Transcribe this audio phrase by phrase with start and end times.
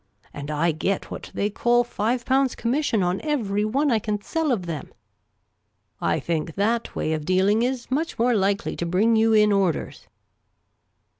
[0.33, 4.51] And I get what they call five pounds connnission on every one I can sell
[4.51, 4.91] of them!
[5.47, 10.07] * I think that way of dealing is much more likely to bring you in orders."